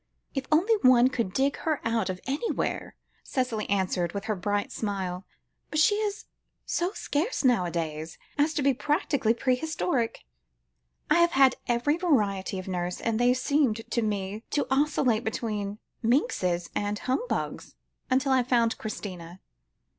"If 0.33 0.47
only 0.51 0.73
one 0.81 1.09
could 1.09 1.31
dig 1.31 1.57
her 1.57 1.79
out 1.87 2.09
of 2.09 2.19
anywhere," 2.25 2.95
Cicely 3.23 3.69
answered 3.69 4.13
with 4.13 4.23
her 4.23 4.35
bright 4.35 4.71
smile; 4.71 5.27
"but 5.69 5.77
she 5.77 5.93
is 5.93 6.25
so 6.65 6.91
scarce 6.93 7.43
nowadays, 7.43 8.17
as 8.35 8.55
to 8.55 8.63
be 8.63 8.73
practically 8.73 9.35
prehistoric. 9.35 10.21
I 11.11 11.19
have 11.19 11.33
had 11.33 11.57
every 11.67 11.97
variety 11.97 12.57
of 12.57 12.67
nurse, 12.67 12.99
and 12.99 13.19
they 13.19 13.35
seemed 13.35 13.87
to 13.91 14.01
me 14.01 14.41
to 14.49 14.65
oscillate 14.71 15.23
between 15.23 15.77
minxes 16.01 16.71
and 16.73 16.97
humbugs, 16.97 17.75
until 18.09 18.31
I 18.31 18.41
found 18.41 18.79
Christina." 18.79 19.39